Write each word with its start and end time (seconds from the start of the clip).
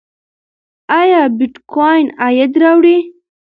ایا 0.99 1.21
بېټکوین 1.37 2.05
عاید 2.21 2.53
راوړي؟ 2.61 2.97